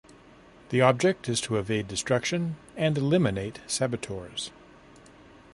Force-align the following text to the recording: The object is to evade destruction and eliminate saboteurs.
The 0.69 0.81
object 0.81 1.29
is 1.29 1.39
to 1.41 1.57
evade 1.57 1.87
destruction 1.87 2.55
and 2.75 2.97
eliminate 2.97 3.59
saboteurs. 3.67 4.49